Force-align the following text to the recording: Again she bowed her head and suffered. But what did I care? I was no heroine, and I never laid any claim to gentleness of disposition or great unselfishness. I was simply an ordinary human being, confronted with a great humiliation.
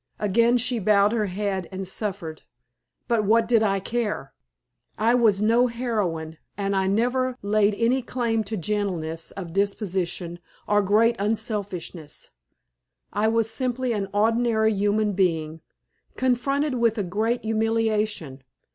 Again 0.17 0.57
she 0.57 0.79
bowed 0.79 1.11
her 1.11 1.27
head 1.27 1.69
and 1.71 1.87
suffered. 1.87 2.41
But 3.07 3.23
what 3.23 3.47
did 3.47 3.61
I 3.61 3.79
care? 3.79 4.33
I 4.97 5.13
was 5.13 5.43
no 5.43 5.67
heroine, 5.67 6.39
and 6.57 6.75
I 6.75 6.87
never 6.87 7.37
laid 7.43 7.75
any 7.77 8.01
claim 8.01 8.43
to 8.45 8.57
gentleness 8.57 9.29
of 9.29 9.53
disposition 9.53 10.39
or 10.67 10.81
great 10.81 11.15
unselfishness. 11.19 12.31
I 13.13 13.27
was 13.27 13.51
simply 13.51 13.93
an 13.93 14.07
ordinary 14.11 14.73
human 14.73 15.13
being, 15.13 15.61
confronted 16.15 16.73
with 16.73 16.97
a 16.97 17.03
great 17.03 17.43
humiliation. 17.43 18.41